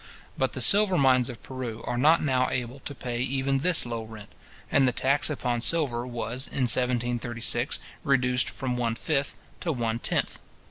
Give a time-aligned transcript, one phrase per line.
[0.35, 4.01] But the silver mines of Peru are not now able to pay even this low
[4.01, 4.29] rent;
[4.71, 10.39] and the tax upon silver was, in 1736, reduced from one fifth to one tenth.